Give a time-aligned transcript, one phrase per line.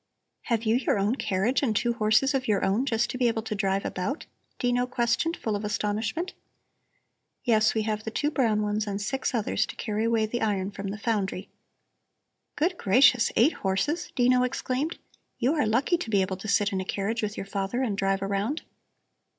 [0.45, 3.43] "Have you your own carriage and two horses of your own, just to be able
[3.43, 4.25] to drive about?"
[4.57, 6.33] Dino questioned, full of astonishment.
[7.43, 10.71] "Yes, we have the two brown ones and six others to carry away the iron
[10.71, 11.49] from the foundry."
[12.55, 14.97] "Good gracious, eight horses!" Dino exclaimed.
[15.37, 17.95] "You are lucky to be able to sit in a carriage with your father and
[17.95, 18.63] drive around!"